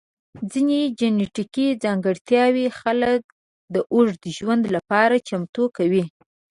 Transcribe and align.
ځینې 0.51 0.79
جنیټیکي 0.99 1.67
ځانګړتیاوې 1.83 2.67
خلک 2.79 3.21
د 3.73 3.75
اوږد 3.93 4.21
ژوند 4.37 4.63
لپاره 4.75 5.15
چمتو 5.27 5.63
کوي. 5.77 6.03